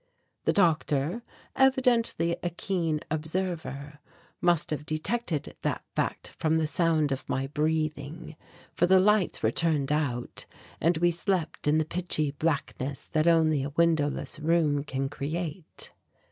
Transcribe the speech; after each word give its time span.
The 0.45 0.51
doctor, 0.53 1.21
evidently 1.55 2.35
a 2.41 2.49
keen 2.49 3.01
observer, 3.11 3.99
must 4.41 4.71
have 4.71 4.83
detected 4.83 5.55
that 5.61 5.83
fact 5.95 6.29
from 6.39 6.55
the 6.57 6.65
sound 6.65 7.11
of 7.11 7.29
my 7.29 7.45
breathing, 7.45 8.35
for 8.73 8.87
the 8.87 8.97
lights 8.97 9.43
were 9.43 9.51
turned 9.51 9.91
out 9.91 10.47
and 10.81 10.97
we 10.97 11.11
slept 11.11 11.67
in 11.67 11.77
the 11.77 11.85
pitchy 11.85 12.31
blackness 12.31 13.07
that 13.09 13.27
only 13.27 13.61
a 13.61 13.69
windowless 13.69 14.39
room 14.39 14.83
can 14.83 15.07
create. 15.07 15.91